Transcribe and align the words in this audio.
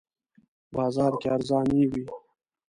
بازار 0.73 1.13
کې 1.21 1.27
ارزانه 1.35 1.81
وی 1.91 2.03